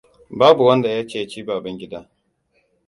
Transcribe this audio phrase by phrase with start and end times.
[0.39, 1.99] Babu wanda ya ceci Babangida.